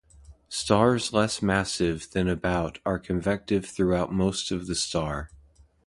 [0.49, 5.29] Stars less massive than about are convective throughout most of the star.